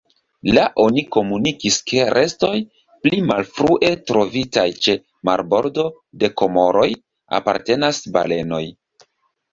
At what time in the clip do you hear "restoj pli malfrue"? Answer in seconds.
2.17-3.91